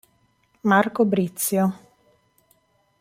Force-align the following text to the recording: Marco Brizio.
Marco 0.63 1.05
Brizio. 1.05 1.69